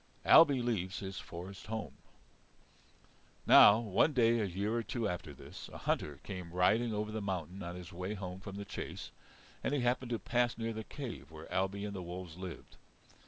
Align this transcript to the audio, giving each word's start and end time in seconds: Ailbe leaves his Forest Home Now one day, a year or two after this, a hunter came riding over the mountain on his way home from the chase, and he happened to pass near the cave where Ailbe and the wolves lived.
Ailbe 0.25 0.49
leaves 0.63 0.97
his 0.97 1.19
Forest 1.19 1.67
Home 1.67 1.93
Now 3.45 3.77
one 3.77 4.13
day, 4.13 4.39
a 4.39 4.45
year 4.45 4.73
or 4.73 4.81
two 4.81 5.07
after 5.07 5.31
this, 5.31 5.69
a 5.71 5.77
hunter 5.77 6.19
came 6.23 6.49
riding 6.53 6.91
over 6.91 7.11
the 7.11 7.21
mountain 7.21 7.61
on 7.61 7.75
his 7.75 7.93
way 7.93 8.15
home 8.15 8.39
from 8.39 8.55
the 8.55 8.65
chase, 8.65 9.11
and 9.63 9.75
he 9.75 9.81
happened 9.81 10.09
to 10.09 10.17
pass 10.17 10.57
near 10.57 10.73
the 10.73 10.83
cave 10.83 11.29
where 11.29 11.45
Ailbe 11.53 11.85
and 11.85 11.93
the 11.95 12.01
wolves 12.01 12.35
lived. 12.35 12.77